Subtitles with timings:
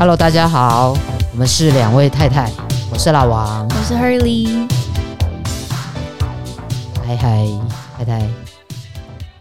[0.00, 0.96] Hello，大家好，
[1.30, 2.50] 我们是两位太太，
[2.90, 4.66] 我是老王，我是 Hurley。
[7.04, 7.46] 嗨嗨，
[7.98, 8.30] 太太，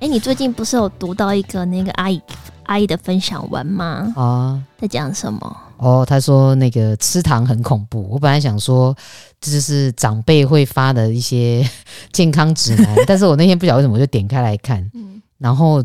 [0.02, 2.22] 哎，你最近不是有读到一个那个阿姨
[2.64, 4.12] 阿姨的分享文吗？
[4.18, 5.58] 啊，在讲什么？
[5.78, 8.06] 哦，他说那个吃糖很恐怖。
[8.12, 8.94] 我本来想说
[9.40, 11.66] 这就是长辈会发的一些
[12.12, 15.82] 健康指南，但是我那天不晓得为什么我就点开来看，嗯，然后。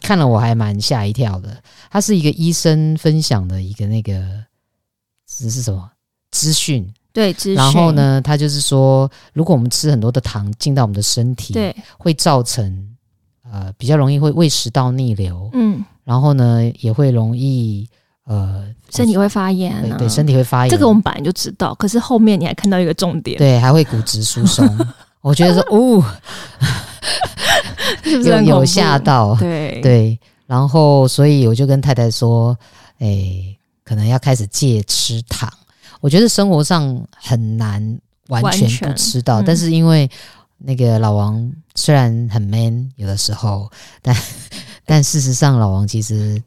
[0.00, 1.56] 看了我还蛮吓一跳的，
[1.90, 4.14] 他是一个医生分享的一个那个
[5.26, 5.90] 这是什么
[6.30, 6.86] 资讯？
[7.12, 7.54] 对，资讯。
[7.54, 12.96] 然后呢，他就是说，如果我们吃很多的糖进到我们的身体，对，会造成
[13.42, 17.88] 呃比较容易会胃食道逆流，嗯，然后呢也会容易
[18.24, 20.70] 呃身体会发炎，啊，对，对，身体会发炎。
[20.70, 24.66] 这个我们本来就知道，可是后面你还看到一个重点，对，还会骨质疏松。
[25.20, 26.04] 我觉得说， 哦。
[28.04, 29.34] 是不是有有吓到？
[29.36, 32.56] 对对，然后所以我就跟太太说，
[32.98, 35.52] 哎、欸，可能要开始戒吃糖。
[36.00, 37.98] 我觉得生活上很难
[38.28, 40.08] 完全不吃到，嗯、但是因为
[40.58, 43.70] 那个老王虽然很 man，有的时候，
[44.02, 44.16] 但
[44.86, 46.40] 但事实上老王其实。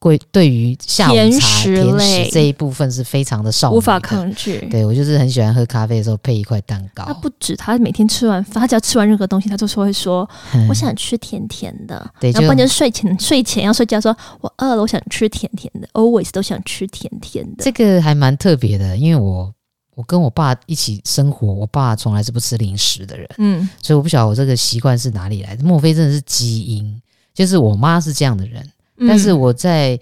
[0.00, 4.58] 贵对于下午茶甜食，这一部分是非常的少，无法抗拒。
[4.70, 7.04] 对，我就是很喜欢喝咖啡的时候配一块蛋糕。
[7.04, 10.28] 他不止，他每天吃完饭，他只要吃完任何东西，他就说会说
[10.70, 15.86] ：“我想吃甜甜的。”对，然后关键是睡前睡前要睡觉，说我饿了，我想吃甜甜的。
[15.92, 17.62] Always 都想吃甜甜的。
[17.62, 19.52] 这个还蛮特别的，因为我
[19.96, 25.62] 我跟我爸一起生活，我爸从来是不吃零食的人，嗯，所以我不晓得我这个习惯是哪里来的。
[25.62, 27.02] 莫非真的是基因？
[27.34, 28.66] 就是我妈是这样的人。
[29.06, 29.98] 但是我在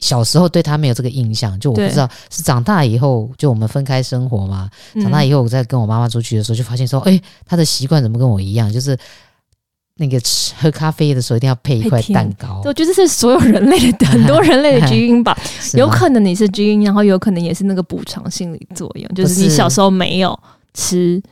[0.00, 4.68] 小时候对他没有这个印象，就我不知道是长大以后，就我们分开生活嘛。
[5.00, 8.70] 长大以后，我在跟我妈妈出去的时候，就发现说，哎，他的习惯怎么跟我一样？
[8.70, 8.98] 就是
[9.96, 12.60] 那个吃喝咖啡的时候一定要配一块蛋糕。
[12.64, 15.34] 我觉得这是所有人类的很多人类的基因吧。
[15.74, 20.38] 有可能你是基因，然后有可能也是那个补偿心理作用，就是你小时候没有
[20.74, 21.22] 吃，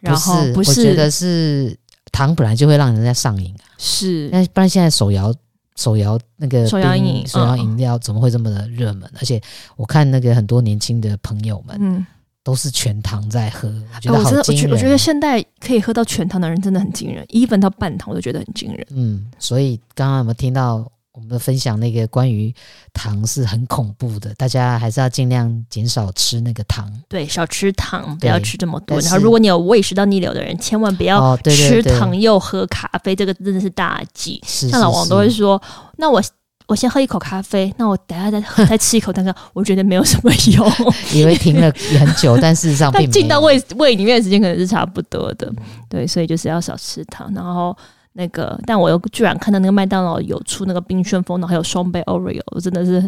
[0.00, 0.70] 然后不是。
[0.70, 1.76] 我觉得是
[2.12, 3.66] 糖本来就会让人家上瘾啊。
[3.76, 5.34] 是，那不然现在手摇。
[5.76, 9.08] 手摇那个手摇饮手摇饮料怎么会这么的热门？
[9.12, 9.40] 嗯、而且
[9.76, 12.06] 我看那个很多年轻的朋友们，嗯，
[12.42, 14.64] 都是全糖在喝，嗯、我觉得好惊人。
[14.64, 18.86] 我觉得我觉得现在可以喝到全糖的人真的很惊人，even 到半糖我都觉得很惊人。
[18.90, 20.90] 嗯，所以刚刚有没有听到？
[21.14, 22.54] 我们的分享那个关于
[22.94, 26.90] 糖是很恐怖的，大家还是要尽量减少吃那个糖。
[27.06, 28.98] 对，少吃糖，不要吃这么多。
[29.00, 34.42] 然后，如果你有胃食道逆流的人，千万不要吃糖又喝咖啡，这个真的是大忌。
[34.46, 35.60] 像老王都会说
[35.98, 36.22] ：“那我
[36.66, 40.72] 我先喝一口咖啡，那我等下再再吃一口蛋糕。”我觉得没有什么用，
[41.12, 45.52] 以为停了很久，但事实上并 没有进到胃胃里面的时间可能是差不多的。
[45.90, 47.76] 对，所以就是要少吃糖，然后。
[48.14, 53.00] 那个，但我又居然看到那个麦当劳有出那个冰旋风，然后还有双倍 Oreo，我真的是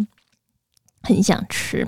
[1.03, 1.87] 很想吃。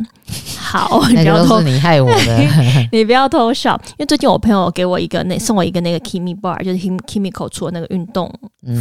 [0.59, 3.81] 好， 你不要偷，你害我的， 你不要偷笑。
[3.91, 8.32] 因为最近我朋友给我一个那送我一个那个 Kimi Bar，就是 Kimiko 出的那个运动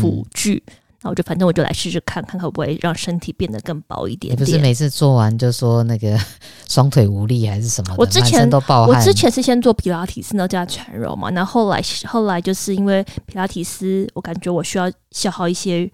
[0.01, 0.63] 辅具。
[0.67, 0.73] 嗯
[1.09, 4.41] 我就反正我就来试试看看会不会让身体变得更薄一点点。
[4.41, 6.17] 你不是每次做完就说那个
[6.69, 7.95] 双腿无力还是什么的？
[7.97, 8.95] 我之前都爆汗。
[8.95, 11.29] 我之前是先做皮拉提斯，然后加缠柔嘛。
[11.29, 15.89] 那后后来后来就是因为皮拉提斯，我感觉我需要消耗一些。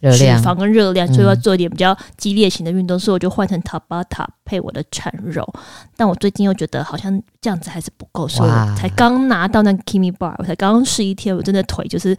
[0.00, 5.46] 脂肪跟热量，所以要做一点比较激烈型的运动，嗯、所以我就换成 Tabata 配我的全柔。
[5.96, 12.16] 但我最近又觉得好像这样子还是不够，所以我才刚拿到那个 Kimi Bar，我才刚试一天，我真的腿就是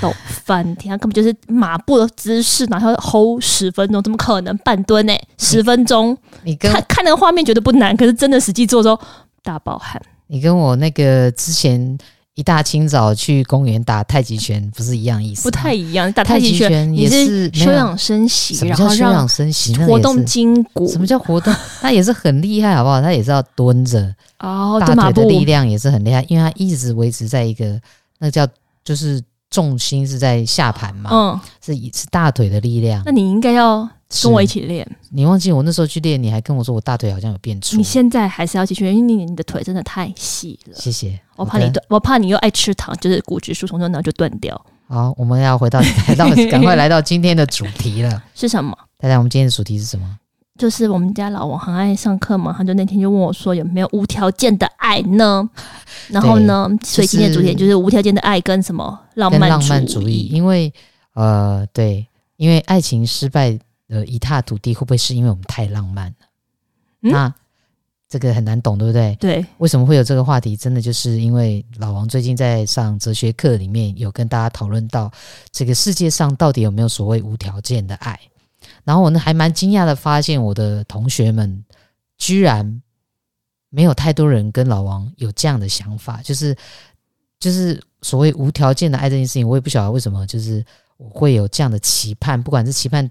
[0.00, 5.28] 抖翻天，根本就是马步的姿势，然后 hold 十分钟，怎么可能半蹲呢、欸？
[5.36, 8.98] 十分钟，你跟看看那个画面觉得不难，可是真的实际做之后
[9.42, 10.00] 大爆汗。
[10.28, 11.98] 你跟我那个之前。
[12.38, 15.42] 一大清早去公园打太极拳，不是一样意思？
[15.42, 16.12] 不太一样。
[16.12, 20.86] 打太极拳也是休养生息，然后休养生息，活动筋骨。
[20.86, 21.52] 什么叫活动？
[21.82, 23.02] 他也是很厉害，好不好？
[23.02, 27.76] 他也是要蹲着哦，大腿的力量也是很厉害，因为他一直维持在一个
[28.20, 28.46] 那叫
[28.84, 29.20] 就是
[29.58, 33.02] 重心是在下盘嘛，嗯，是是大腿的力量。
[33.04, 33.88] 那你应该要。
[34.22, 37.76] 跟我一起练，你忘记我那时候去练，你还跟我说我大腿好像有变粗。
[37.76, 40.74] 你现在还是要继续练，因为你你的腿真的太细了。
[40.74, 44.58] 谢谢，我怕你断，我怕你又爱吃糖，就是骨质疏松症，然后就断掉。
[44.88, 48.22] 好，我们要回到来到赶快来到今天的主题了。
[48.34, 48.74] 是什么？
[48.96, 50.18] 大家，我们今天的主题是什么？
[50.58, 55.48] 就是我们家老王很爱上课嘛，他就那天就问我说有没有无条件的爱呢？
[56.10, 60.28] 然后呢，所以今天的主题就是无条件的爱跟什么浪漫浪漫主义？
[60.30, 60.70] 因为
[61.14, 62.06] 呃，对，
[62.36, 63.58] 因为爱情失败。
[63.90, 66.26] 呃，一塌涂地会不会是因为我们太浪漫了？
[67.04, 67.34] 嗯、那
[68.06, 69.16] 这个很难懂，对不对？
[69.18, 70.54] 对，为什么会有这个话题？
[70.54, 75.10] 真的就是因为老王最近在上哲学课里面有跟大家讨论到，
[75.50, 78.20] 这个世界上到底有没有所谓无条件的爱？
[78.88, 81.62] 然后我呢还蛮惊讶的发现，我的同学们
[82.16, 82.82] 居然
[83.68, 86.56] 没有太多人跟老王有这样的想法，就是
[87.38, 90.64] 就是所谓无条件的爱这件事情，我也不晓得为什么，就是
[90.96, 93.10] 我会有这样的期盼，不管是期盼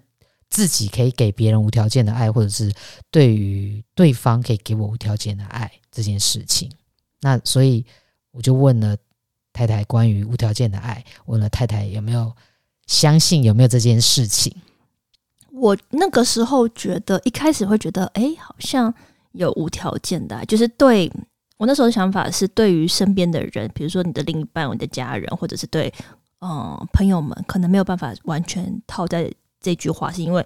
[0.50, 2.74] 自己可以给别人无条件的爱，或者是
[3.12, 6.72] 对于对方可以给我无条件的爱这件事情。
[7.22, 7.86] 那所以
[8.32, 8.98] 我就问了
[9.54, 12.36] 太太关于无条件的爱，问了太太有没有
[12.88, 14.52] 相信有没有这件事情。
[15.58, 18.94] 我那个时候觉得，一开始会觉得，哎，好像
[19.32, 21.12] 有无条件的，就是对
[21.58, 25.94] 我那时候的想法是，对于身边的人，比如说你的另一半、你的家人，或者是对
[26.42, 30.46] 嗯朋友们，可能没有办法完全套在这句话，是因为。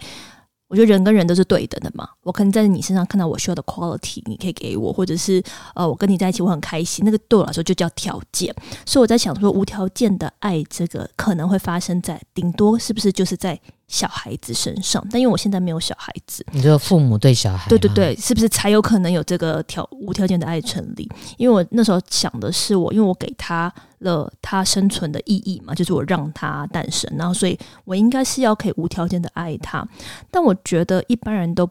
[0.67, 5.43] 我觉得人跟人都是对等的嘛，我可能在你身上看到我需要的 quality，你可以给我，或者是
[5.75, 8.55] 呃，我跟你在一起我很开心，那个对我来说就叫条件。
[8.85, 13.59] 所以我在想说，无条件的爱这个可能会发生在顶多是不是就是在
[13.91, 15.05] 小孩子身上？
[15.11, 21.11] 但因为我现在没有小孩子，你说父母对小孩，对对对，是不是才有可能有这个条无条件的爱成立？
[21.37, 29.85] 因为我那时候想的是我，因为我给他了他生存的意义嘛，就是我让他诞生，然后所以我应该是要可以无条件的爱他。
[30.31, 31.69] 但我觉得一般人都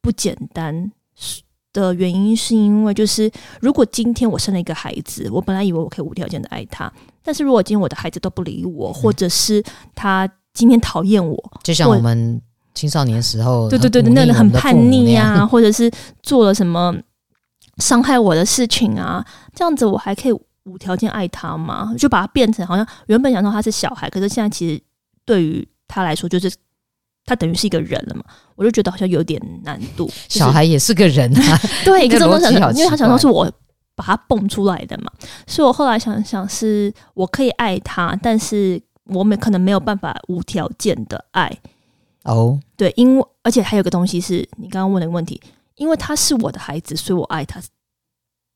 [0.00, 0.90] 不简单
[1.74, 3.30] 的原因，是因为就是
[3.60, 6.90] 如果今天我生了一个孩子，我本来以为我可以无条件的爱他，
[7.22, 9.62] 但是如果今天我的孩子都不理我，或者是
[9.94, 10.26] 他。
[10.52, 12.40] 今天讨厌我，就像我们
[12.74, 15.90] 青少年时候，对对对，那个很叛逆啊， 或者是
[16.22, 16.94] 做了什么
[17.78, 19.24] 伤害我的事情啊，
[19.54, 20.32] 这样子我还可以
[20.64, 21.94] 无条件爱他吗？
[21.96, 24.82] 就把他变成好像原本想说他是小孩，可是现在其实
[25.24, 26.52] 对于他来说，就是
[27.24, 28.22] 他等于是一个人了嘛。
[28.56, 30.06] 我就觉得好像有点难度。
[30.06, 33.50] 就是、小孩也是个人啊， 对，可是我想，因为他想说是我
[33.94, 35.10] 把他蹦出来的嘛，
[35.46, 38.80] 所以我后来想想，是我可以爱他，但是。
[39.10, 41.48] 我们可能没有办法无条件的爱
[42.24, 42.58] 哦，oh.
[42.76, 45.40] 对，因为而且还有个东西是你刚刚问的问题，
[45.76, 47.62] 因为他是我的孩子，所以我爱他。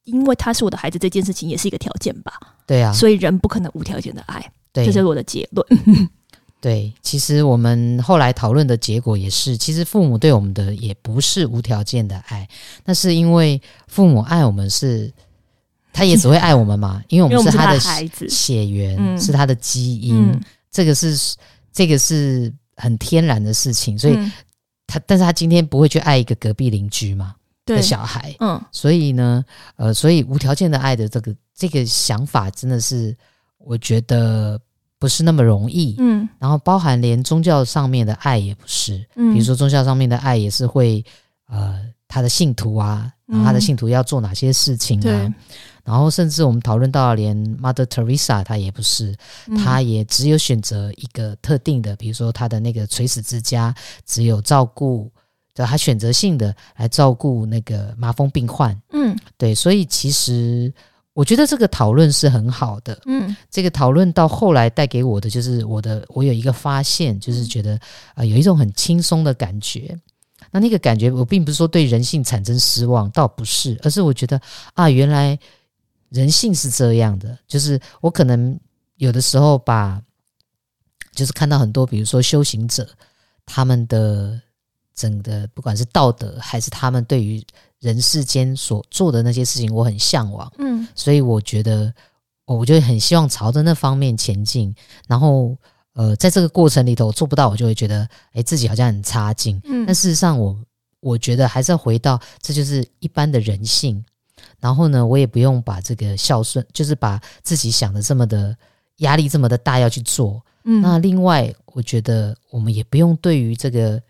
[0.04, 2.32] 因为他是我的孩子，这件事情也是一个条件吧？
[2.66, 5.66] 对啊，所以人不可能无条件的爱，对，这是我的结论。
[6.60, 12.46] 对，其实我们后来讨论的结果也是，其实父母对我们的也不是无条件的爱，
[12.84, 15.10] 那是因为父母爱我们是。
[15.94, 17.78] 他也只会爱我们嘛，因为我们是他的
[18.28, 21.36] 血缘，是他的基因，嗯、这个是
[21.72, 24.18] 这个是很天然的事情，所以
[24.88, 29.44] 他，但是他今天不会去爱一个隔壁邻居嘛的小孩，嗯，所以呢，
[29.76, 33.16] 呃，所以无条件的爱的这个这个想法真的是，
[33.58, 34.60] 我觉得
[34.98, 41.04] 不是那么容易，嗯，然后包含连宗教上面的爱也不是，嗯，比如说宗教上面的爱也是会，
[41.46, 45.06] 呃，他的信徒啊，然后他的信徒要做哪些事情啊。
[45.06, 45.32] 嗯
[45.84, 49.14] 然后，甚至我们讨论到，连 Mother Teresa 她也不是，
[49.62, 53.74] 她也只有选择一个特定的，比如说她的那个垂死之家，
[54.06, 55.12] 只有照顾，
[55.54, 58.74] 就她选择性的来照顾那个麻风病患。
[58.92, 60.72] 嗯，对，所以其实
[61.12, 62.98] 我觉得这个讨论是很好的。
[63.04, 69.94] 嗯，这个讨论到后来带给我的就是我的，我有一个发现，就是觉得啊、呃，有一种很轻松的感觉。
[70.50, 74.40] 那那个感觉，我并不是说对人性产生失望，倒不是，而是我觉得
[74.72, 75.38] 啊，原来。
[76.14, 78.58] 人性是这样的，就是我可能
[78.98, 80.00] 有的时候把，
[81.12, 82.88] 就是看到很多，比如说修行者，
[83.44, 84.40] 他们的
[84.94, 87.44] 整个不管是道德还是他们对于
[87.80, 90.50] 人世间所做的那些事情，我很向往。
[90.58, 91.92] 嗯，所以我觉得，
[92.44, 94.72] 我就很希望朝着那方面前进。
[95.08, 95.56] 然后，
[95.94, 99.60] 呃，在这个过程里头，我做不到，我就会觉得，哎，自己好像很差劲。
[99.64, 100.50] 嗯，但事实上我，
[101.00, 104.02] 我我觉得还是要回到，这就是一般的人性。
[104.64, 108.56] 然后呢，我也不用把这个孝顺，就是把自己想的这么的
[109.00, 110.42] 压力这么的大要去做。
[110.64, 114.00] 嗯，那另外，我觉得我们也不用对于这个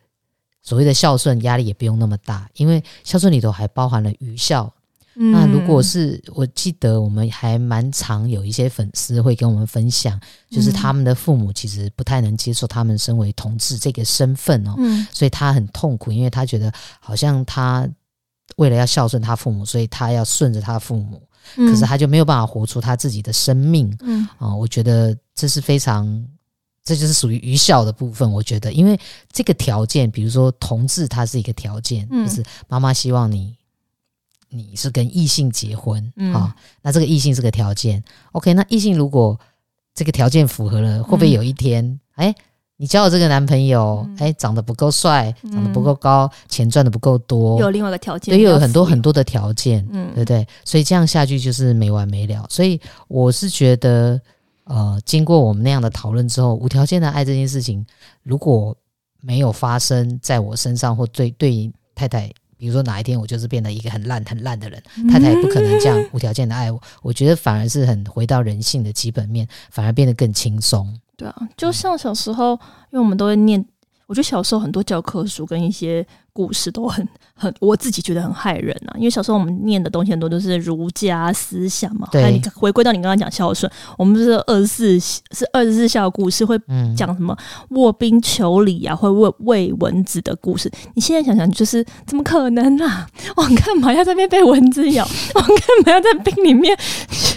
[0.63, 4.73] 所谓的孝顺压力也不用那么大，因为孝顺里头还包含了愚孝。
[5.17, 10.21] 嗯，那如果是我记得，我们还蛮常有一些粉丝会跟我们分享，
[10.53, 17.89] 就是他们的父母其实不太能接受他们身为同志这个身份哦，嗯，所以他很痛苦，因为他觉得好像他。
[18.57, 21.23] 为了要孝顺他父母，所以他要顺着他父母，
[21.57, 23.97] 嗯、可是他就没有办法活出他自己的生命。
[24.01, 26.07] 嗯啊、呃，我觉得这是非常，
[26.85, 28.31] 这就是属于愚孝的部分。
[28.31, 28.99] 我觉得，因为
[29.33, 33.57] 这个条件，比如说同志，它是一个条件，嗯、就是妈妈希望你
[34.51, 38.03] 你是跟异性结婚啊、那这个异性是个条件。
[38.33, 39.39] OK，那异性如果
[39.95, 42.35] 这个条件符合了，会不会有一天，哎、嗯？
[42.77, 50.47] 你交的这个男朋友，哎、嗯，长得不够帅，长得不够高，嗯、钱赚的不够多，有另外一个条件，对，又有很多很多的条件，嗯，对不对？
[50.65, 52.45] 所以这样下去就是没完没了。
[52.51, 54.21] 所以我是觉得，
[54.65, 57.87] 呃，经过我们那样的讨论之后，无条件的爱这件事情，
[58.25, 58.77] 如果
[59.21, 66.83] 没有发生在我身上，或对对太太，比如说哪一天我就是变得一个很烂很烂的人，太太也不可能这样无条件的爱我。
[67.03, 70.93] 我觉得反而是很回到人性的基本面，反而变得更轻松。
[71.17, 72.53] 对啊，就像小时候，
[72.91, 73.65] 因为我们都会念。
[74.07, 78.93] 我觉得小时候很多教科书跟一些故事都很很，我自己觉得很害人啊。
[78.99, 82.07] 因为小时候我们念的东西很多都是儒家思想嘛。
[82.13, 82.31] 对。
[82.31, 86.61] 你回归到你刚刚讲孝顺，我们不是二十四是二十四孝故事会
[86.95, 87.35] 讲什么
[87.71, 90.71] 卧冰求鲤啊，会喂喂蚊子的故事。
[90.95, 93.09] 你现在想想，就是怎么可能啊？
[93.37, 95.03] 我干嘛要在那边被蚊子咬？
[95.35, 95.51] 我干
[95.87, 96.77] 嘛要在冰里面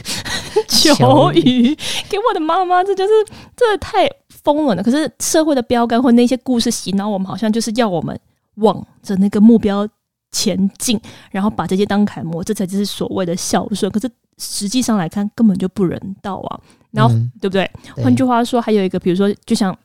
[0.67, 1.75] 求雨
[2.09, 2.83] 给我的妈妈？
[2.83, 3.11] 这就是
[3.55, 4.09] 这太。
[4.43, 4.83] 疯了呢！
[4.83, 8.17] 可是社会的标杆或那些故事洗脑我们，好像就是要我们
[8.55, 9.85] 往着那个目标
[10.31, 10.97] 前进，
[11.31, 13.91] 然后把这些当楷模，这才就是所谓的孝顺。
[13.91, 16.59] 可是实际上来看，根本就不人道啊！
[16.91, 17.69] 然后、嗯、对不对？
[18.01, 19.77] 换句话说，还有一个，比如说，就像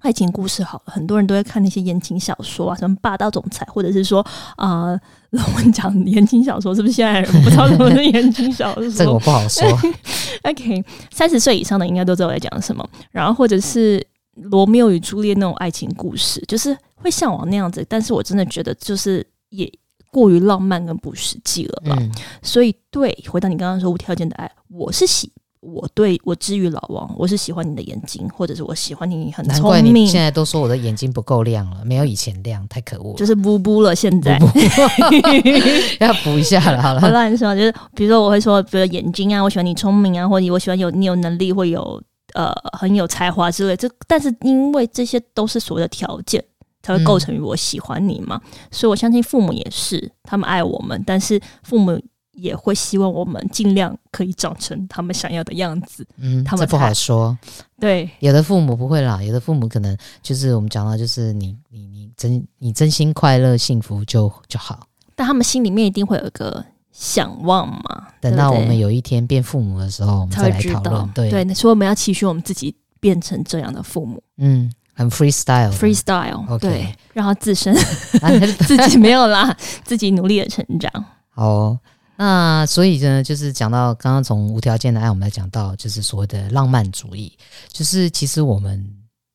[0.00, 4.24] 爱情故事，好了，很多人都在看那些言情小说啊，什么霸道总裁，或者是说
[4.56, 4.98] 啊，
[5.30, 8.90] 我们讲言情小说，是不是现在人不知道什么是言情小说？
[8.90, 9.64] 这个我不好说。
[10.42, 10.82] OK，
[11.12, 12.88] 三十岁以上的应该都知道我在讲什么。
[13.10, 17.84] 然后或者是罗密欧与朱丽叶那种爱情故事，就是会向往那样子。
[17.88, 19.70] 但是我真的觉得，就是也
[20.10, 21.96] 过于浪漫跟不实际了吧。
[22.00, 22.10] 嗯、
[22.42, 25.30] 所以，对，回到你刚刚说无条件的爱，我是喜，
[25.60, 29.62] 我对我之于老王，我是喜欢你的眼睛，或者是我喜欢你很聪明。
[29.62, 33.16] 难怪你现在都说我的眼睛不够亮了，没有以前亮，太可恶了。
[33.16, 34.38] 就是不不了，现在
[36.00, 36.80] 要补一下了。
[36.80, 42.02] 好了， 乱说，就是比如说我会说，比如眼睛啊，我喜欢你聪明啊，或者我喜欢有你有能力，或有
[42.32, 43.76] 呃很有才华之类。
[43.76, 46.42] 这但是因为这些都是所谓的条件，
[46.82, 48.40] 才会构成于我喜欢你嘛。
[48.42, 52.00] 嗯、所以我相信父母也是，他们爱我们，但是父母。
[52.40, 56.06] 也会希望我们尽量可以长成他们想要的样子。
[56.16, 57.36] 嗯，他们这不好说。
[57.78, 64.86] 对，有的父母不会啦，有的父母可能就是我们讲到，就是你你你真你真心快乐幸福就就好。
[65.14, 68.08] 但他们心里面一定会有一个想望嘛。
[68.20, 71.08] 等到我们有一天变父母的时候，我们再来讨论。
[71.14, 74.22] 对对，所以我们要期许我们自己变成这样的父母。
[74.36, 76.46] 嗯，很 freestyle，freestyle。
[76.46, 77.74] Okay 对，让他自身
[78.66, 80.90] 自己没有啦，自己努力的成长。
[81.30, 81.78] 好。
[82.22, 87.32] 那所以呢，就是讲到刚刚从无条件的爱，我们来讲到就是所谓的浪漫主义，
[87.72, 88.86] 就是其实我们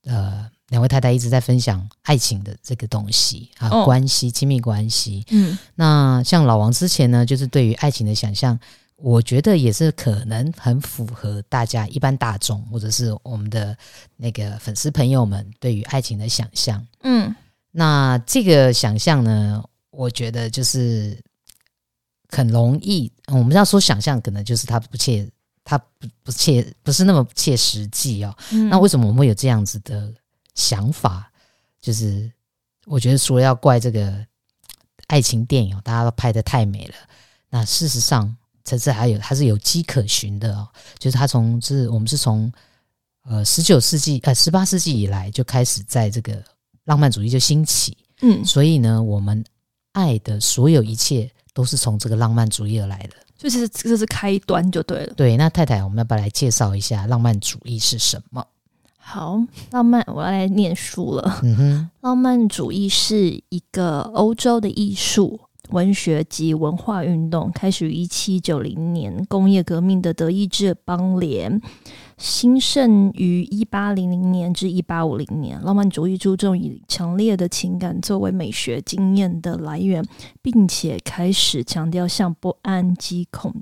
[0.03, 5.25] 呃两位太太一直在分享爱情的这个东西啊，哦、关系亲密关系。
[5.31, 8.55] 嗯，那像老王之前呢，就是对于爱情的想象，
[8.97, 13.75] 我觉得也是可能很符合大家一般大众或者是我们的
[14.15, 16.85] 那个粉丝朋友们对于爱情的想象。
[17.01, 17.35] 嗯，
[17.71, 21.19] 那这个想象呢，我觉得就是。
[22.29, 25.29] 很容易，我们要说想象，可能就是它不切，
[25.63, 28.35] 它不不切，不是那么切实际哦。
[28.51, 30.13] 嗯、那为什么我们会有这样子的
[30.55, 31.31] 想法？
[31.81, 32.31] 就是
[32.85, 34.25] 我觉得除了要怪这个
[35.07, 36.95] 爱情电影，大家都拍的太美了。
[37.49, 40.67] 那事实上，其实还有它是有迹可循的哦。
[40.97, 42.51] 就是他从是我们是从
[43.23, 46.43] 呃十九世纪呃十八世纪以来就开始在这个
[46.85, 49.45] 浪漫主义就兴起，嗯，所以呢，我们
[49.93, 51.31] 爱的所有一切。
[51.55, 55.13] 都是从这个浪漫主义而来的，就是这是开端就对了。
[55.15, 58.45] 对，那太太，我们要不要来介绍一下浪漫主义是什么？
[58.97, 61.39] 好，浪漫，我要来念书了。
[61.43, 71.61] 嗯哼，浪漫主义是一个欧洲的艺术、文学及文化运动，开始于一七九零年工业革命的德意志邦联。
[72.17, 80.03] 兴盛于一八零零年至一八五零年，浪漫主义注重以强烈的情感作为美学经验的来源，
[80.41, 83.53] 并且开始强调像不安、及恐、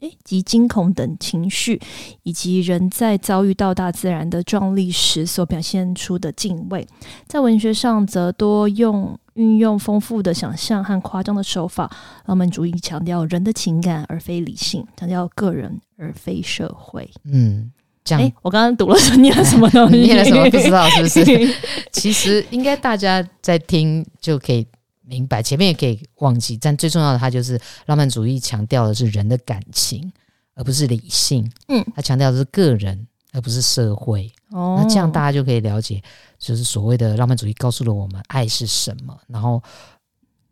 [0.00, 1.80] 诶及惊恐等情绪，
[2.22, 6.86] 以及人在遭遇到大自然的壮丽时所表现出的敬畏。
[7.26, 11.90] 在文学上，则多用运用丰富的想象和夸张的手法。
[12.26, 17.10] 浪漫主义强调人的情感而非理性，强调个人而非社会。
[17.24, 17.72] 嗯。
[18.14, 19.96] 哎、欸，我刚刚读了说念了什么东西？
[19.96, 21.54] 念了什么不知道是不是？
[21.92, 24.66] 其实应该大家在听就可以
[25.02, 26.56] 明白，前面也可以忘记。
[26.60, 30.12] 但最重要的，它就是浪漫主义强调的是人的感情，
[30.54, 31.50] 而不是理性。
[31.68, 34.30] 嗯，它强调的是个人，而不是社会。
[34.50, 36.02] 哦，那这样大家就可以了解，
[36.38, 39.62] 就是所谓的浪漫主义告诉了我们爱是什么，然后。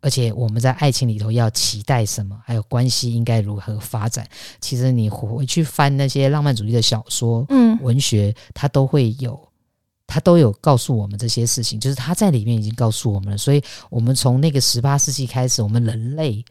[0.04, 4.28] 而且我们在爱情里头要期待什么，还有关系应该如何发展？
[4.60, 9.40] 其实你回去翻那些浪漫主义的小说、嗯，文学，它都会有，
[10.06, 11.80] 它都有告诉我们这些事情。
[11.80, 13.38] 就是它在里面已经告诉我们了。
[13.38, 16.44] 所以，我们从那个十八世纪开始，我们人类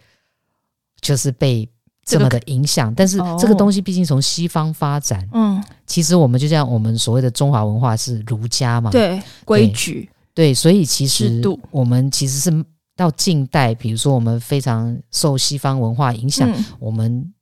[0.99, 1.69] 就是被
[2.03, 2.91] 这么的影响。
[2.95, 10.09] 但是这个东西毕竟从西方发展，嗯，其实我们就像我们所谓的中华文化是儒家嘛，对规矩。
[10.33, 17.33] 对，所以其实我们其实是到近代，比如说我们非常受西方文化影响，嗯、我们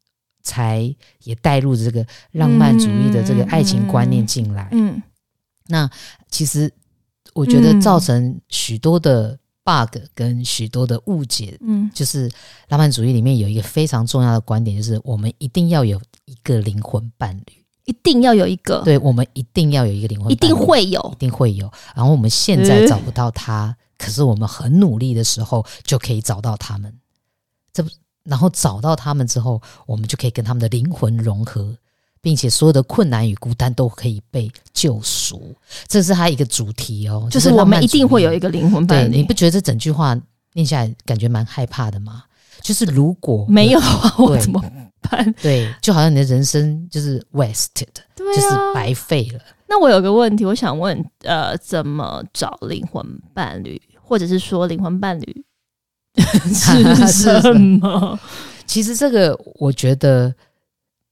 [0.44, 0.94] 才
[1.24, 4.70] 也带入这个浪漫主义的这个爱情观念进来。
[4.72, 5.04] 嗯，嗯
[5.68, 5.90] 那
[6.30, 6.72] 其实
[7.34, 11.58] 我觉得造成许多的 bug 跟许多的误解。
[11.62, 12.30] 嗯，就是
[12.70, 17.62] 浪漫主义里面有一个非常重要的观点，就是我们一定要有一个灵魂伴侣。
[17.86, 21.70] 一定要有一个，对，我们一定要有一个灵魂，一定会有，一定会有。
[21.96, 26.92] 然后我们现在找不到他，嗯、可是我们很努力的时候就可以找到他们。
[27.72, 27.90] 这不，
[28.24, 31.78] 然后找到他们之后，我们就可以跟他们的灵魂融合，
[32.20, 35.56] 并且所有的困难与孤单都可以被救赎。
[35.88, 39.18] 这是他一个主题哦，就是我们一定会有一个灵魂伴侣。
[39.18, 40.20] 你不觉得这整句话
[40.54, 42.24] 念下来感觉蛮害怕的吗？
[42.62, 44.60] 就是如果没有的话，我怎么
[45.02, 45.34] 办？
[45.42, 49.40] 对，就好像你的人生就是 wasted，就是白费了。
[49.68, 53.04] 那我有个问题，我想问，呃，怎么找灵魂
[53.34, 55.46] 伴侣，或者是说灵魂伴侣
[56.54, 58.20] 是什么？
[58.68, 60.34] 其实这个我觉得，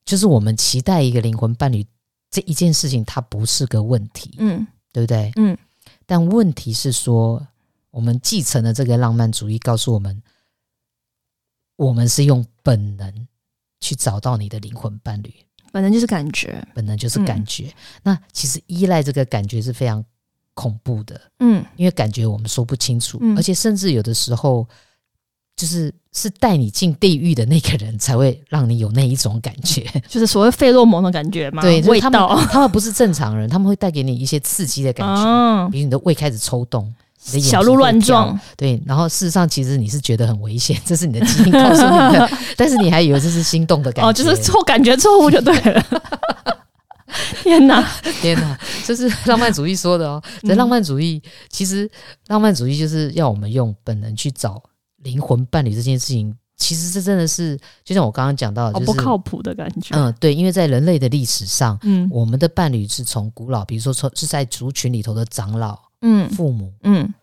[0.06, 1.86] 就是我们期待一个灵魂伴侣
[2.30, 5.32] 这一件事情，它不是个问题，嗯，对不对？
[5.36, 5.58] 嗯。
[6.06, 7.48] 但问题是说，
[7.92, 10.22] 我们继承了这个浪漫主义，告诉我们，
[11.76, 13.28] 我们是用本能。
[13.82, 15.34] 去找到你的灵魂伴侣，
[15.72, 17.68] 本能就是感觉，本能就是感觉。
[17.68, 20.04] 嗯、那其实依赖这个感觉是非常
[20.60, 24.68] 恐怖的，嗯，因为感觉我们说不清楚，嗯、而且甚至有的时候，
[25.56, 31.62] 就是是带你进地狱的那个人才会让你有那一种感觉，就是所谓费洛蒙的感觉嘛。
[31.62, 36.94] 对，味道，他们不是正常人，他们会带给你一些刺激的感觉，哦、比如你的胃开始抽动。
[37.22, 45.86] 小鹿乱撞，对，然后事实上其实你是觉得很危险，这是你的基因告诉你的， 但是你还以为这是心动的感觉，哦，就是错感觉错误就对了。
[47.44, 47.82] 天哪，
[48.22, 50.22] 天哪，这是浪漫主义说的哦。
[50.42, 51.90] 这浪漫主义其实
[52.28, 54.62] 浪漫主义就是要我们用本能去找
[55.04, 59.96] 灵魂伴侣这件事情，其实这真的是就像我刚刚讲到的，就是不靠谱的感觉。
[59.96, 65.78] 嗯，对，因为在人类的历史上，嗯，我们的伴侣是从古老，比如说从是在族群里头的长老。
[66.02, 67.14] 嗯，父母，嗯，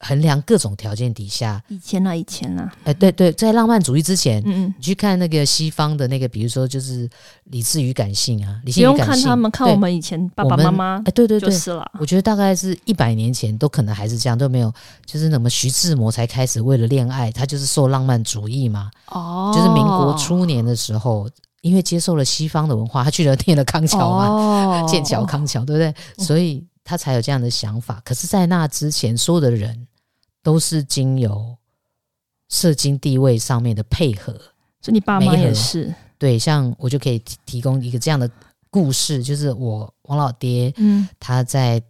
[0.00, 7.08] 衡量各种条件底下，以前啊，以前啊，哎，对对，在浪漫主义之前，嗯嗯，你去看那个西方的那个，比如说就是
[7.44, 11.86] 理智与感性啊，理性与感性，不用看他们，看我们以前爸爸妈妈，哎，对对对，就是了。
[12.00, 14.72] 我觉得大概是一百年前都可能还是这样，都没有，
[15.04, 21.28] 就是那么徐志摩才开始为了恋爱，他就是受浪漫主义嘛，哦，就是民国初年的时候，
[21.60, 26.24] 因为接受了西方的文化，他去了念了康桥嘛，哦，剑桥康桥，对不对？
[26.24, 26.64] 所以。
[26.82, 29.86] 他才有这样的想法，可是，在那之前，所有的人
[30.42, 31.56] 都是经由
[32.48, 34.32] 社经地位上面的配合，
[34.80, 35.94] 所以你爸妈也是。
[36.18, 36.38] 对。
[36.38, 38.30] 像我就可以提供一个这样的
[38.70, 41.82] 故事，就是我王老爹，嗯，他在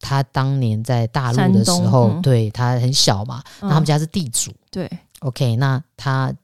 [0.00, 6.34] 他当年在大陆的时候，嗯、对他很小嘛，那他们家是地主，嗯、对，OK，那他。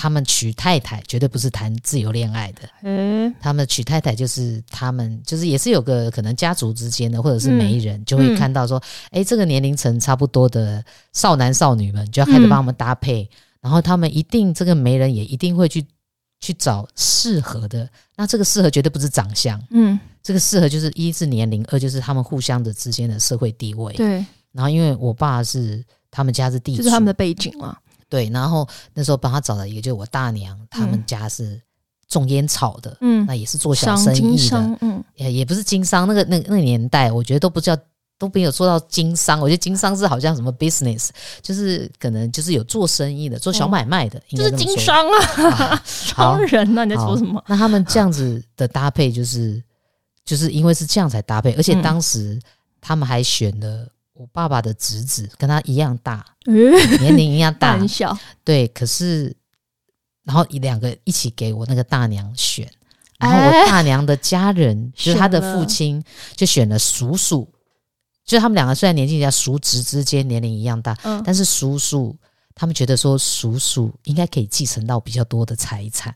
[0.00, 10.82] 他们娶太太绝对不是谈自由恋爱的，嗯，他们娶太太就是他们就是也是有个可能家族之间的，或者是媒人、嗯、就会看到说，哎、嗯，这个年龄层差不多的
[11.12, 13.28] 少男少女们就要开始帮他们搭配，嗯、
[13.60, 15.84] 然后他们一定这个媒人也一定会去
[16.40, 17.86] 去找适合的，
[18.16, 27.76] 那这个适合绝对不是长相，嗯，这个适合就是一是年龄，二就是他们互相的之间的社会地位，对，然后因为我爸是他们家是地主，就是他们的背景嘛。
[28.10, 31.58] 对，然后那时候帮他找了一个，就是我大娘，他们家是
[32.08, 37.74] 种烟草的，嗯，那也是做小生意的，嗯，也也不是经商，那个那那个年代，我觉得都不叫
[38.18, 47.40] 都没有做到经商，我觉得经商是好像什么 business，就是可能就是有做生意的，做小买卖的，哦、就是经商啊， 商人啊，你在说什么？
[47.46, 49.62] 那他们这样子的搭配，就是
[50.24, 52.40] 就是因为是这样才搭配，而且当时
[52.80, 53.88] 他们还选了。
[54.20, 58.14] 我爸爸的侄子跟他一样大， 嗯、年龄一样大，很小。
[58.44, 59.34] 对，可是
[60.24, 62.70] 然后两个一起给我那个大娘选，
[63.18, 66.04] 然后我大娘的家人，欸、就是他的父亲，
[66.36, 67.50] 就选了叔叔。
[68.26, 72.14] 就是他们两个虽然年纪在叔侄之间年龄一样大，嗯、但是叔叔
[72.54, 76.14] 他们觉得说叔叔应该可以继承到比较多的财产。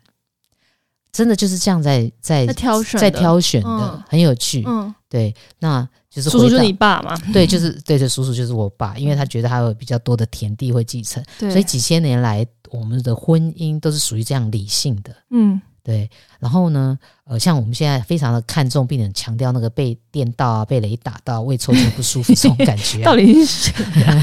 [1.11, 4.63] 真的就是这样在在在挑选在挑选的，嗯、很有趣。
[4.67, 5.89] 嗯，对，那。
[6.15, 7.17] 就是叔叔就是你爸嘛？
[7.33, 15.15] 对，就是对对，叔叔就是我爸，因为他觉得他有比较多的田地会继承，对所以几千年来我们的婚姻都是属于这样理性的。
[15.31, 16.09] 嗯，对。
[16.39, 23.73] 然后呢，呃，像我们现在非常的看重并且强调那个被电到啊、被雷打到、胃抽筋不舒服这种感觉、啊， 到底是谁？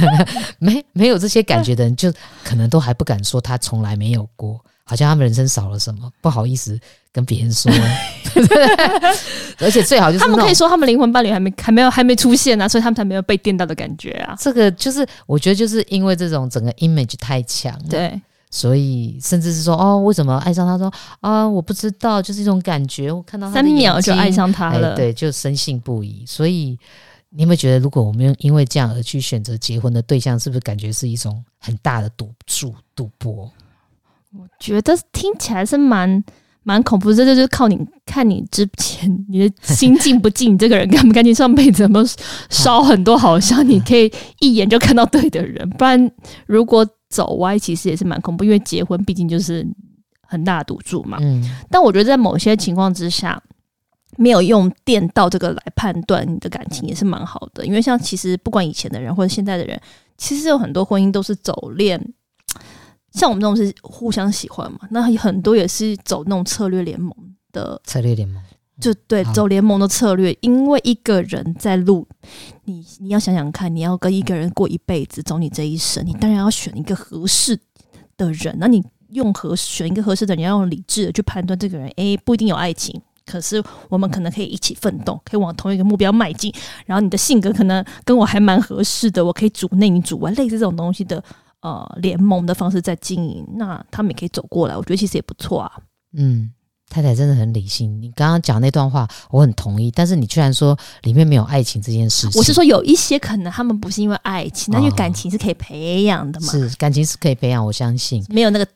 [0.59, 4.63] 没没有这些感觉的人，就可能都还不敢说他从来没有过。
[4.91, 6.77] 好像他们人生少了什么，不好意思
[7.13, 7.71] 跟别人说。
[9.57, 14.35] 而且最好就是他们可以说他们灵魂伴侣还没还没有还没出现啊，所以他们才没有被电到的感觉啊。
[14.37, 26.25] 这个就是我觉得就是因为这种整个 image 太强，对，所以甚至是说哦，为什么爱上他说啊，我不知道，就是一种感觉，我看到他三秒就爱上他了，哎、对，就深信不疑。
[26.27, 26.77] 所以
[27.29, 33.49] 你有没有觉得，如果我们因为这样而去选择结婚的对象，是不是感觉是一种很大的赌注、赌博？
[34.33, 36.23] 我觉得听起来是蛮
[36.63, 42.05] 蛮恐怖，这就是靠你看你之前你的心静不静，你这个人干不干净，上辈子有没有
[42.49, 45.69] 烧很多好香，你可以一眼就看到对的人。
[45.71, 46.11] 不然
[46.45, 49.67] 如果走歪，其实也是蛮恐怖，因为结婚毕竟就是
[50.21, 51.17] 很大的赌注嘛。
[51.19, 51.43] 嗯。
[51.69, 53.41] 但我觉得在某些情况之下，
[54.17, 59.77] 没有用电到这个来判断你的感情也是蛮好的，因为像其实不管以前的人或者现在的人，
[60.17, 62.13] 其实有很多婚姻都是走恋。
[63.11, 67.13] 像我们这种是互相喜欢嘛，那很多也是走那种策略联盟
[67.51, 68.41] 的策略联盟，
[68.79, 70.35] 就对，走联盟的策略。
[70.39, 72.07] 因为一个人在路，
[72.63, 77.59] 你你要想想看，你要跟一个人过一辈子，走你这一生，你当然要选一个合适
[78.15, 78.55] 的人。
[78.57, 81.89] 那你用合选一个合适的人，你要用理智的去判断这个人。
[81.97, 86.51] 诶，不一定有爱情，可是我们可能可以一起奋斗，可以往同一个目标迈进。
[86.85, 91.21] 然后你的性格可能跟我还蛮合适的，我可以主内你主外，类似这种东西的。
[91.61, 95.71] 呃，联盟的方式在经营，那他们也可以走过来，我觉得其实也不错啊。
[96.13, 96.51] 嗯，
[96.89, 98.01] 太太真的很理性。
[98.01, 99.91] 你刚刚讲那段话，我很同意。
[99.91, 106.47] 但是你居然说里面没有爱情这件事情，我是说有一些可能他们不是因为爱情，那因为感情是可以培养的嘛。
[106.47, 108.67] 是，感情是可以培养，我相信没有那个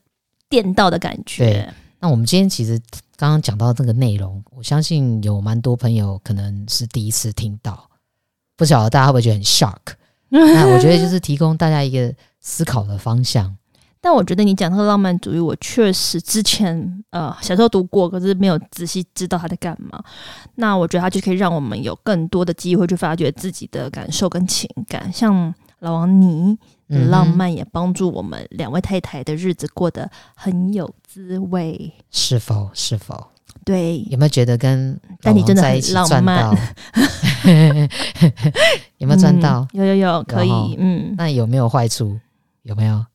[0.48, 1.43] 电到的感觉。
[1.52, 1.69] 对。
[2.00, 2.80] 那我们今天其实
[3.17, 7.89] 刚刚讲到这个内容，我相信有蛮多朋友可能是第一次听到，
[8.56, 9.95] 不晓得大家会不会觉得很 shock？
[10.30, 12.13] 那我觉得就是提供大家一个。
[12.48, 13.52] 思考的方向，
[14.00, 20.00] 但我觉得你讲那个浪漫主义，我确实之前呃小时候读过，可是没有仔细知道他在干嘛。
[20.54, 25.12] 那我觉得他就可以让我们有更多的机会去发掘自己的感受跟情感。
[25.12, 26.56] 像老王你
[26.88, 32.70] 的浪漫也帮助我们两位太太的日子过得很有滋味，是否？
[32.76, 33.32] 是否？
[33.64, 36.56] 对，有没有觉得跟但你真的很浪漫？
[38.98, 39.68] 有没有赚到？
[39.72, 40.76] 有有有，可以。
[40.78, 42.20] 嗯，那有没有坏处？
[42.65, 43.06] 有没有？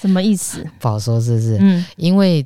[0.00, 0.66] 什么意思？
[0.78, 1.56] 不好说，是不是？
[1.60, 2.44] 嗯，因为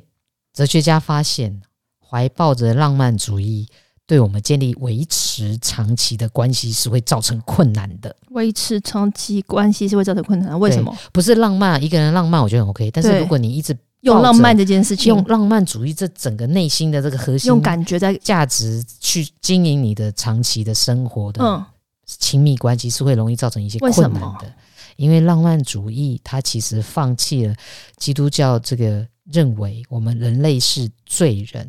[0.53, 1.61] 哲学家发现，
[1.99, 3.67] 怀抱着浪漫主义，
[4.05, 8.15] 对我们建立维持长期的关系是会造成困难的。
[8.29, 10.95] 维持长期关系是会造成困难的，为什么？
[11.11, 12.89] 不是浪漫，一个人浪漫，我觉得很 OK。
[12.91, 21.65] 但是如果你一直用浪漫这件事情，用浪漫主义这整个内心的这个核心，用感觉在价值去经营你的长期的生活的
[22.05, 24.53] 亲密关系，是会容易造成一些困难的。
[25.01, 27.55] 因为浪漫主义，它其实放弃了
[27.97, 31.67] 基督教这个认为我们人类是罪人，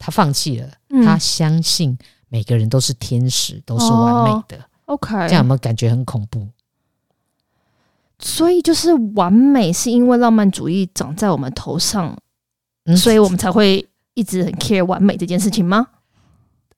[0.00, 0.68] 他放弃了，
[1.04, 1.96] 他相信
[2.28, 4.68] 每个人都是天使，都是完美的。
[4.86, 6.48] OK，这样有没有感觉很恐怖？
[8.18, 12.18] 所以就是完美，是因为浪漫主义长在我们头上，
[12.96, 15.86] 所以我们才会一直很 care 完美这件事情吗？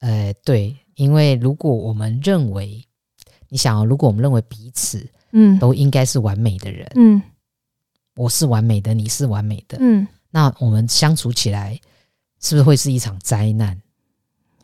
[0.00, 2.84] 呃，对，因为如果我们认为，
[3.48, 5.08] 你想哦，如果我们认为彼此。
[5.32, 6.90] 嗯，都应该是完美的人。
[6.94, 7.22] 嗯，
[8.16, 9.76] 我是完美的，你是完美的。
[9.80, 11.78] 嗯，那我们相处起来
[12.40, 13.80] 是不是会是一场灾难？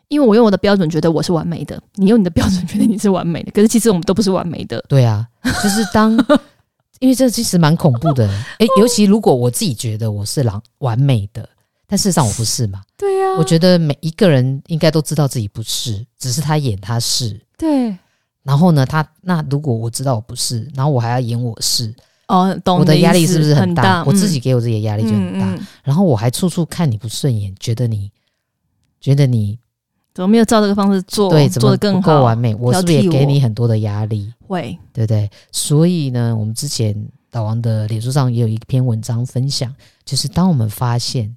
[0.07, 3.51] 因为我用我的标准觉得我是完美的，你用你的标准觉得你是完美的。
[3.51, 4.83] 可是其实我们都不是完美的。
[4.87, 6.11] 对啊，就是当，
[6.99, 8.27] 因为这其实蛮恐怖的。
[8.59, 11.49] 哎，尤其如果我自己觉得我是狼完美的，
[11.87, 12.81] 但事实上我不是嘛？
[12.95, 17.41] 对呀，我觉得每一个人应该都知道自己不是，只是他演他是。
[17.57, 17.97] 对。
[18.45, 21.91] 然后呢，他那如果我知道我不是，然后我还要演我是，
[22.27, 23.81] 哦，懂，我的压力是不是很大？
[23.81, 25.51] 很大，我自己给我自己的压力就很大。
[25.51, 28.11] 嗯嗯、然后我还处处看你不顺眼，觉得你
[29.01, 29.57] 觉得你
[30.13, 31.29] 怎么没有照这个方式做？
[31.31, 32.53] 对，怎么做得更好，不够完美？
[32.53, 34.31] 我是不是也给你很多的压力？
[34.47, 35.27] 会，对不对？
[35.51, 36.95] 所以呢，我们之前
[37.31, 39.73] 老王的脸书上也有一篇文章分享，
[40.05, 41.35] 就是当我们发现，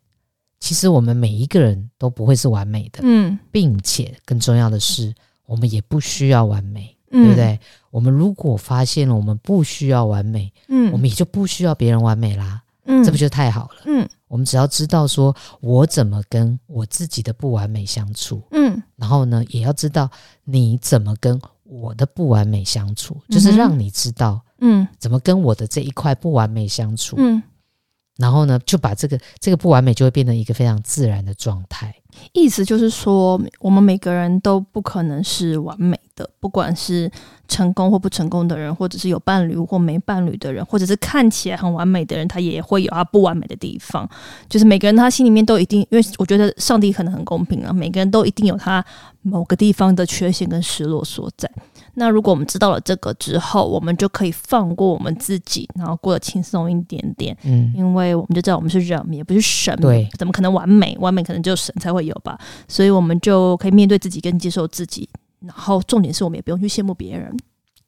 [0.61, 5.15] 其实我们每一个人都不会是完美的，嗯，并且更重要的是，
[5.47, 6.95] 我们也不需要完美。
[7.11, 7.53] 对不对？
[7.53, 7.59] 嗯、
[7.91, 13.83] 我们如果发现了我们不需要完美，嗯，我们也就不需要别人完美啦，嗯，这不就太好了？
[13.87, 20.11] 嗯，我们只要知道说我怎么跟我自己的不完美相处，嗯，然后呢，也要知道
[20.45, 27.43] 你怎么跟我的不完美相处，就是让你知道，嗯，怎么跟我的这一块不完美相处，嗯，
[28.19, 31.95] 然后呢，就把这个这个不完美就会变成一个非常自然的状态。
[32.33, 37.09] 意思就是说，我们每个人都不可能是完美的，不管是
[37.47, 44.09] 成功或不成功的人，或者是有伴侣或没伴侣的人，或者是看起来很完美的人，他也会有他不完美的地方。
[44.49, 48.85] 就是每个人他心里面都一定，因为我觉得上帝可能很公平啊，每个人都一定有他
[49.23, 51.49] 某个地方的缺陷跟失落所在。
[51.99, 57.37] 那如果我们知道了这个之后，我们就可以放过我们自己，然后过得轻松一点点。
[57.43, 60.97] 嗯，因为我们就知道我们是人，也不是神，对，怎么可能完美？
[61.01, 62.39] 完美可能只有神才会有吧。
[62.69, 65.09] 所以我们就可以面对自己，跟接受自己。
[65.41, 67.37] 然后重点是我们也不用去羡慕别人。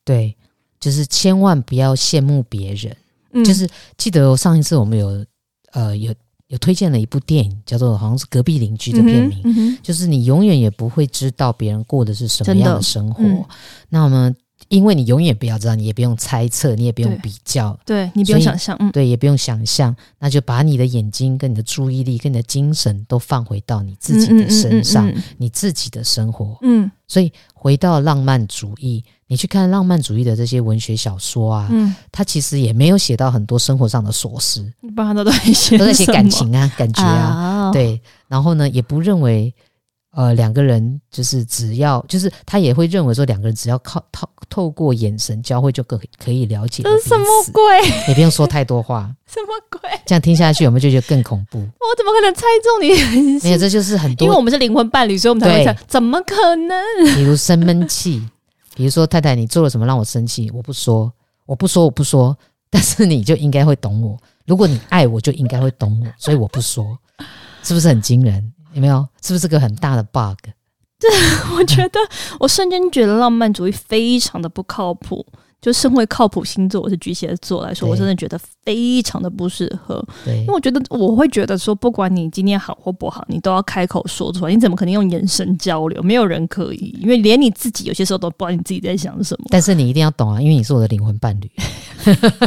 [0.05, 0.37] 对，
[0.81, 2.97] 就是千万不要羡慕别人。
[3.33, 5.25] 嗯，就是记得上一次我们有
[5.73, 6.13] 呃有。
[6.51, 13.23] 有推荐了一部电影，叫做好像是《隔壁邻居》的片名，嗯嗯、就是你永远也不会知道别人过的是什么样的生活。
[13.23, 13.45] 嗯、
[13.89, 14.35] 那么，
[14.69, 26.59] 因为你永远不要知道，你也不用猜测，你也不用比较，对，对你不用想象，对，也不用想象，那就把你的眼睛、跟你的注意力、跟你的精神都放回到你自己的身上，嗯嗯嗯嗯、你自己的生活。
[26.63, 29.05] 嗯，所以回到浪漫主义。
[29.31, 38.01] 你去看浪漫主义的这些文学小说啊，嗯，他其实也没有写到很多生活上的琐事，一般都在写都在写感情啊、感觉啊，哦、对。
[38.27, 39.55] 然后呢，也不认为
[40.17, 46.83] 呃两个人就是只要就是他也会认为说两个人只要靠透透过眼神交汇就可可以了解。
[46.83, 47.63] 这是什么鬼？
[48.09, 49.09] 也不用说太多话。
[49.33, 49.89] 什么鬼？
[50.05, 51.61] 这样听下去，我们就觉得更恐怖。
[51.61, 53.39] 我怎么可能猜中你？
[53.45, 55.73] 没有，这就是很多，因为我们是灵魂伴侣，所以我们才会猜。
[55.73, 56.35] 对怎么可
[56.67, 56.77] 能？
[57.15, 58.21] 比如生闷气。
[58.81, 60.51] 比如说，太太，你做了什么让我生气？
[60.55, 61.13] 我不说，
[61.45, 62.35] 我不说，我不说。
[62.71, 64.17] 但是你就应该会懂我。
[64.47, 66.07] 如果你爱我，就应该会懂我。
[66.17, 66.99] 所以我不说，
[67.63, 68.51] 是不是很惊人？
[68.73, 69.07] 有没有？
[69.21, 70.39] 是不是个很大的 bug？
[70.99, 71.11] 对，
[71.59, 72.01] 我觉得，
[72.39, 75.27] 我瞬间觉得浪漫主义非常的不靠谱。
[75.61, 80.03] 就身为靠谱星座，我是巨蟹座来说，我真的觉得非常的不适合。
[80.25, 84.53] 对，因为我觉得我会觉得说，不管你今天好或不好，你都要开口说出来。
[84.53, 86.03] 你怎么可能用眼神交流？
[86.03, 89.47] 没有人可以，因为连你自己有些时候都不知道你自己在想什么。
[89.51, 91.51] 但是你一定要懂啊，因为你是我的灵魂伴侣。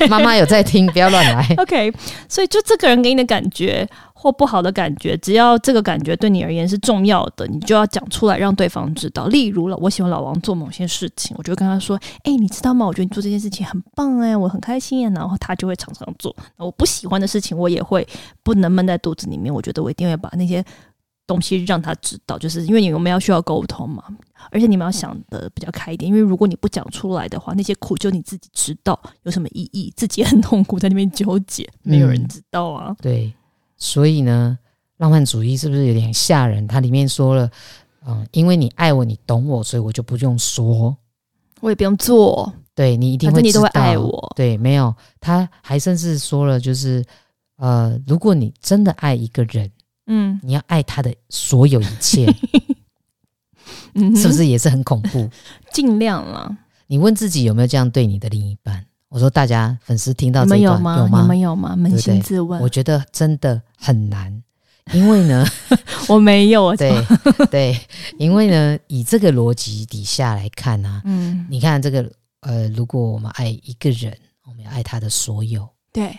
[0.08, 1.48] 妈妈有在听，不要乱来。
[1.56, 1.90] OK，
[2.28, 3.88] 所以就这个人给你的感觉。
[4.22, 9.28] 或不好的感觉，只要这个感觉对你而言是重要的，你就要讲出来，让对方知道。
[9.28, 12.84] 例如了，我喜欢老王做某些事情，我就跟他说：“哎、欸，你知道吗？
[12.84, 16.36] 我觉得你做这件事情很棒哎，我很开心。”然后他就会常常做。
[16.58, 18.06] 我不喜欢的事情，我也会
[18.42, 19.50] 不能闷在肚子里面。
[19.50, 20.62] 我觉得我一定会把那些
[21.26, 24.04] 东西让他知道，就是因为你们要需要沟通嘛。
[24.50, 29.90] 而且你们要想的比较开一点，因为如果你不讲出来的话，那些苦就你自己知道，有什么意义？
[29.96, 32.90] 自己很痛苦，在那边纠结，没有人知道啊。
[32.90, 33.34] 嗯、对。
[33.80, 34.56] 所以呢，
[34.98, 36.68] 浪漫主义是不是有点吓人？
[36.68, 37.50] 它里面说了，
[38.06, 40.96] 嗯，因为你爱我，你懂我，所以我就不用说，
[41.60, 42.52] 我也不用做。
[42.74, 44.32] 对，你一定会，你都会爱我。
[44.36, 47.04] 对，没有，他还甚至说了，就是
[47.56, 49.70] 呃，如果你真的爱一个人，
[50.06, 52.26] 嗯，你要爱他的所有一切，
[53.94, 55.28] 嗯，是不是也是很恐怖？
[55.72, 56.56] 尽量了。
[56.86, 58.86] 你问自己有没有这样对你的另一半？
[59.10, 60.96] 我说，大家粉丝听到这段有吗？
[60.98, 61.34] 有吗？
[61.34, 61.76] 有吗？
[61.76, 64.42] 扪心自问，我觉得真的很难，
[64.92, 65.44] 因为呢，
[66.08, 66.76] 我没有。
[66.76, 66.94] 对
[67.50, 67.76] 对，
[68.18, 72.08] 因为呢，以这个逻辑底下来看啊，嗯，你看这个
[72.42, 76.16] 呃，如果我们爱一个人，我们要爱他的所有，对，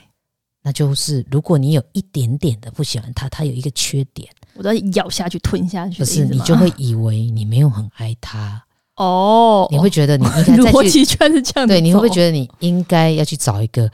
[0.62, 8.62] 那就是如果你有一点点的不喜欢他，他有一个缺点，我都要咬下去吞下去，不是你就会 以为你没有很爱他。
[9.02, 13.90] 哦，你会觉得你应该再， 逻辑圈是这样，对，你会不会觉得你应该要去找一个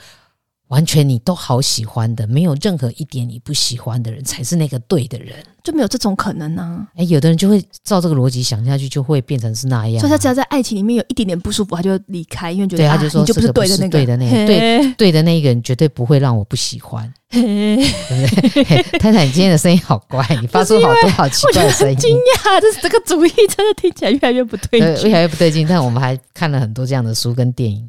[0.68, 5.36] 完全你都好喜欢的，没有任何一点你不喜欢的人，才是那个对的人？
[5.64, 6.86] 就没有这种可能呢？
[6.96, 10.00] 哎，有的人就会照这个逻辑想下去，就会变成是那样。
[10.00, 17.14] 所以他只要在爱情里面有一点点不舒服，他就离开，因为觉得对他就说你就不是对的那个，对的那个，对对的那个人绝对不会让我不喜欢。
[17.30, 17.42] 对
[18.08, 18.84] 不对？
[19.00, 21.98] 太太，你今天的声音好怪，你发出好多好奇怪的声音。
[21.98, 25.68] 惊讶，这是这个主意真的听起来越来越不对劲， 越来越不对劲。
[25.68, 27.88] 但我们还看了很多这样的书跟电影，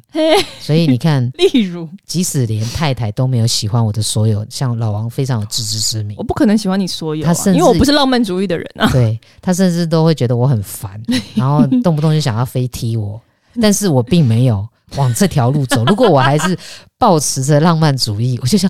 [0.59, 8.89] 所以你看， 例如，即使连太太都没有喜欢我的所有，像老王非常有自知之明，我不可能喜欢你所有，他甚至因为我不是浪漫主义的人啊。
[8.91, 11.01] 对，他甚至都会觉得我很烦，
[11.33, 13.19] 然后动不动就想要飞踢我，
[13.61, 15.85] 但是我并没有往这条路走。
[15.85, 16.57] 如果我还是
[16.97, 18.69] 抱持着浪漫主义，我就想。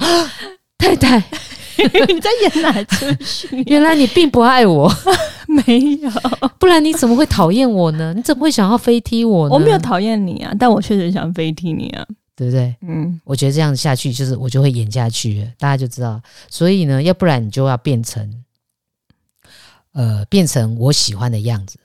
[0.79, 1.17] 太太，
[2.07, 3.47] 你在演哪出戏？
[3.67, 4.91] 原来你并不爱我，
[5.67, 6.09] 没有，
[6.57, 8.13] 不然你怎么会讨厌我呢？
[8.15, 9.53] 你怎么会想要飞踢我呢？
[9.53, 12.73] 我没有讨厌你啊，但我确实想飞踢你啊，对不对？
[12.81, 16.19] 嗯，我觉得这样下去就是我就会演下去了，大家就知道。
[16.49, 18.43] 所以呢，要不然你就要变成，
[19.93, 21.77] 呃，变成我喜欢的样子。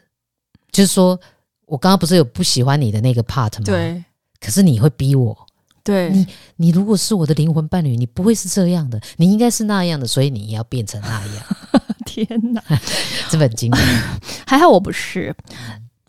[0.71, 1.21] 就是说
[1.67, 3.65] 我刚刚不是有不喜欢你的那个 part 吗？
[3.65, 4.03] 对。
[4.41, 5.44] 可是你会逼我。
[5.85, 11.45] 对你，你如果是我的灵魂伴侣，你不会是这样的，你应该是那样的，所以你要变成那样。
[12.07, 12.63] 天哪，
[13.29, 13.71] 这本经
[14.47, 15.35] 还好我不是。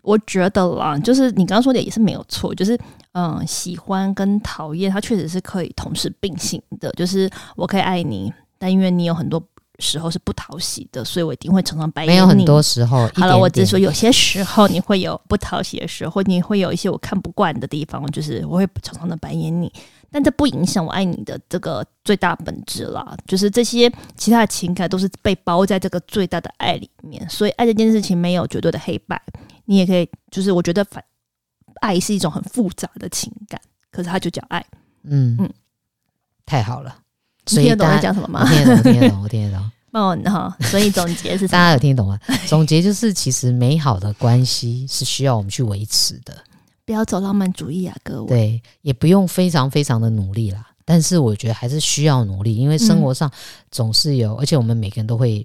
[0.02, 2.78] 我觉得啦，就是你刚刚说的也是没有错，就是
[3.12, 6.90] 嗯，喜欢跟讨厌，它确实是可以同时并行的。
[6.92, 9.44] 就是我可以爱你，但因为你有很多
[9.78, 12.14] 时候是不讨喜的，所以我一定会常常白眼你。
[12.14, 19.72] 没有很多时候，好了，我只说有些时候你会有不讨喜的时候，你会有一些我看不惯的地方，就是我会常常的白眼你。
[20.08, 29.20] 但这不影响我爱你的这个最大本质啦，就是这些其他的情感都是被包在这个最大的爱里面，所以爱这件事情没有绝对的黑白。
[29.64, 31.04] 你也可以，就是我觉得反
[31.80, 33.60] 爱是一种很复杂的情感，
[33.90, 34.64] 可是它就叫爱。
[35.02, 35.52] 嗯嗯，
[36.46, 36.96] 太好了，
[37.50, 38.40] 你听得懂我在讲什么吗？
[38.42, 39.70] 我听得懂，我听得懂，我听得懂。
[39.92, 42.18] 哦，哈，所以总结是大家有听懂吗？
[42.46, 46.36] 总结就是，其实美好的关系是需要我们去维持的。
[46.84, 48.28] 不要走浪漫主义啊，各位。
[48.28, 50.66] 对，也不用非常非常的努力啦。
[50.84, 53.30] 但是我觉得还是需要努力，因为生活上
[53.70, 55.44] 总是有，嗯、而且我们每个人都会，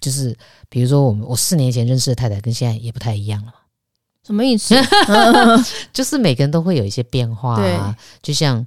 [0.00, 0.36] 就是
[0.68, 3.52] 比如说我们我四年前认识的太太跟现在也不太一样了。
[4.24, 4.74] 什么意思？
[5.92, 7.78] 就是每个人都会有一些变化啊，对
[8.22, 8.64] 就像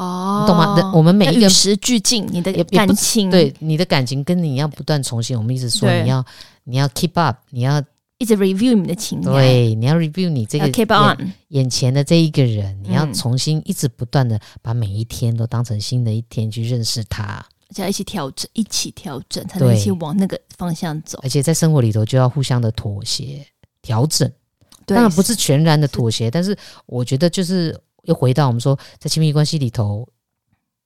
[0.00, 0.92] 哦，你懂吗？
[0.94, 5.36] 我们每一个与时俱进，你的感情，对你的感情跟你要不断重新。
[5.36, 6.24] 我们一直说你要
[6.64, 7.82] 你要 keep up，你要。
[8.18, 21.18] 一直 review 你的情感，对，你要 review 你这个 keep on 眼前的这一个人，你要重新一直不断的把每一天都当成新的一天去认识他，而且要一起调整，一起调整，才能一起往那个方向走。
[21.22, 23.42] 而且在生活里头就要互相的妥协、
[23.80, 24.30] 调整，
[24.84, 30.08] 当然不是全然的妥协，是但是我觉得就是又回到我们说，在亲密关系里头，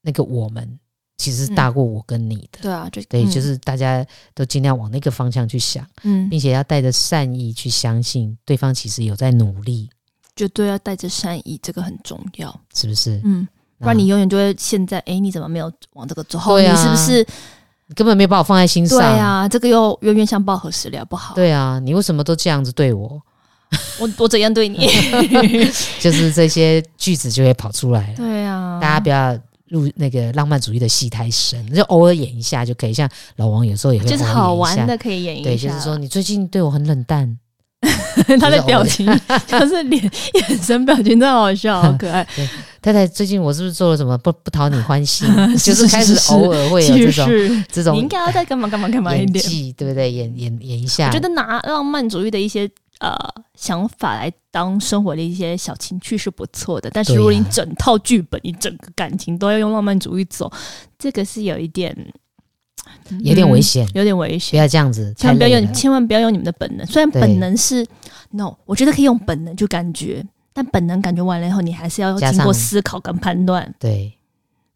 [0.02, 0.78] 那个我们。
[1.16, 9.88] 其实是大过我跟你的，嗯、对啊，就对，就是大家都尽量往那个方向去想，嗯，并且要带着善意去相信对方其实有在努力，
[10.34, 13.20] 绝对要带着善意，这个很重要，是不是？
[13.24, 13.46] 嗯，
[13.78, 16.36] 不然你永远就会现在，哎，你怎么没有往这个走？
[16.48, 17.26] 对啊，你是不是
[17.86, 18.98] 你根本没有把我放在心上？
[18.98, 21.04] 对啊，这个又冤冤相报何时了？
[21.04, 21.32] 不好。
[21.36, 23.22] 对啊，你为什么都这样子对我？
[23.98, 24.88] 我我怎样对你？
[26.00, 28.14] 就是这些句子就会跑出来了。
[28.16, 29.38] 对啊，大家不要。
[29.70, 32.92] 入那个浪漫主义的戏太深，就偶尔演一下就可以。
[32.92, 35.50] 像老王有时候也会就是好玩的可以演一下。
[35.50, 37.36] 对，就是说你最近对我很冷淡，
[38.38, 39.06] 他的表情
[39.48, 40.00] 他是脸、
[40.34, 42.24] 眼神、表情真的好笑，好可爱。
[42.36, 42.48] 对，
[42.80, 45.26] 太太最近我是不是做了什么不不讨你欢心？
[45.58, 49.44] 就是开始偶尔会有这种这种，你应该要再干嘛干嘛干嘛一点，
[49.76, 50.12] 对不对？
[50.12, 51.08] 演演演一下。
[51.08, 52.70] 我觉得拿浪漫主义的一些。
[53.00, 53.14] 呃，
[53.54, 60.50] 想法来当生活的一些小情趣是不错的，但是如果你整套剧本，啊、你整个感情都要用浪漫主义走，
[60.98, 61.94] 这个是有一点，
[63.20, 64.52] 有点危险，有点危险。
[64.52, 66.86] 不要这样子，千万不要用，千万不要用你们的本能。
[66.86, 67.84] 虽然本能是
[68.30, 73.74] no，我觉得可以用本能就感觉，但本能感觉完了以后，你还是要经过思考跟判断。
[73.78, 74.16] 对，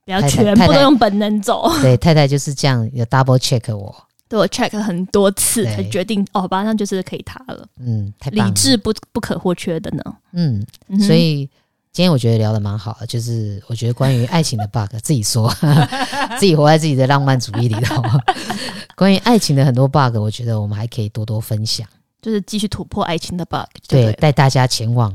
[0.04, 1.70] 不要全部都用本能走。
[1.81, 3.94] 对，太太就是这样，有 double check 我。
[4.28, 7.66] 对我 check 很多次才决定哦，好吧，那就是可以他了。
[7.80, 10.02] 嗯，太理智不不可或缺的呢。
[10.32, 10.64] 嗯，
[11.00, 11.48] 所以
[11.92, 15.50] 今天我觉得聊的蛮好的，就是我觉得关于爱情的 bug， 自己说，
[16.38, 18.02] 自己活在自己的浪漫主义里头。
[18.94, 21.86] 关于爱情的很多 bug，我觉得我们还可以多多分享，
[22.20, 25.12] 就是继续突破爱情的 bug，对，带大家前往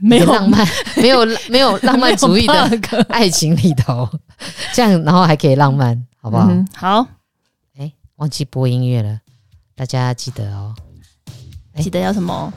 [0.00, 4.08] 没有浪漫、没有没有浪漫主义的爱情里头，
[4.74, 6.48] 这样然后还可以浪漫，好不好？
[6.50, 7.06] 嗯、好。
[8.20, 9.18] 忘记播音乐了，
[9.74, 10.74] 大家记得哦。
[11.78, 12.52] 记得要什么？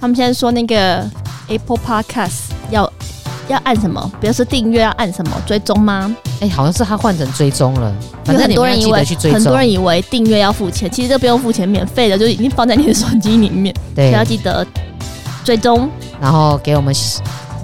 [0.00, 1.04] 他们现在说那个
[1.48, 2.88] Apple Podcast 要
[3.48, 4.08] 要按什么？
[4.20, 5.42] 比如说订阅要按什么？
[5.44, 6.14] 追踪吗？
[6.38, 7.92] 哎，好像是他换成追踪了。
[8.24, 13.74] 反正很多人以为很多人以为订阅要付钱，其实这不用付钱，免费的就已经放在你的手机里面。
[13.96, 14.64] 对，要记得
[15.44, 16.94] 追踪，然后给我们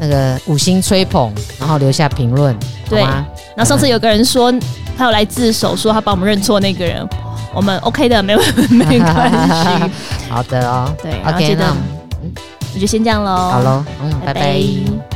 [0.01, 2.59] 那个五星吹捧，然后留下评论，
[2.91, 3.25] 对吗？
[3.55, 4.53] 然后上次有个人说
[4.99, 7.09] 他有来自首，说他帮我们认错那个人。
[7.55, 8.39] 我们 OK 的，没有
[8.71, 9.91] 没关系。
[10.29, 13.35] 好的哦，对，OK，那我们就先这样喽。
[13.37, 14.41] 好喽，嗯，拜拜。
[14.41, 15.14] 拜拜。